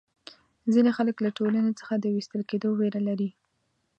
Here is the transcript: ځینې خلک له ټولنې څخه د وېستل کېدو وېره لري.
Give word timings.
ځینې 0.73 0.91
خلک 0.97 1.15
له 1.25 1.29
ټولنې 1.37 1.73
څخه 1.79 1.93
د 1.97 2.05
وېستل 2.15 2.41
کېدو 2.49 2.69
وېره 2.79 3.01
لري. 3.07 3.29